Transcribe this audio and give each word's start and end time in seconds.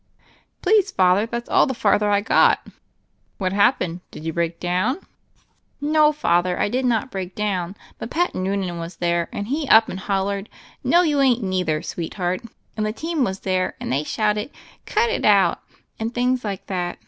"Please, 0.63 0.89
Father, 0.89 1.27
that's 1.27 1.47
all 1.47 1.67
the 1.67 1.75
farther 1.75 2.09
I 2.09 2.21
got." 2.21 2.65
"What 3.37 3.53
happened? 3.53 4.01
Did 4.09 4.23
you 4.25 4.33
break 4.33 4.59
down?" 4.59 4.95
171 5.79 6.07
lyt 6.07 6.15
THE 6.15 6.17
FAIRY 6.17 6.17
OF 6.17 6.17
THE 6.17 6.17
SNOWS 6.17 6.17
TSfo, 6.17 6.21
Father, 6.21 6.59
I 6.59 6.69
did 6.69 6.85
not 6.85 7.11
break 7.11 7.35
down, 7.35 7.75
but 7.99 8.09
Pat 8.09 8.33
Noonan 8.33 8.79
was 8.79 8.95
there, 8.95 9.29
and 9.31 9.47
he 9.49 9.67
up 9.67 9.89
and 9.89 9.99
hollered, 9.99 10.49
'No 10.83 11.03
you 11.03 11.21
ain't 11.21 11.43
neither, 11.43 11.83
sweetheart,' 11.83 12.41
and 12.75 12.83
the 12.83 12.91
team 12.91 13.23
was 13.23 13.41
there 13.41 13.75
and 13.79 13.91
they 13.93 14.03
shouted, 14.03 14.49
*Cut 14.87 15.11
it 15.11 15.23
out,* 15.23 15.61
and 15.99 16.11
things 16.15 16.43
like 16.43 16.65
that. 16.65 16.97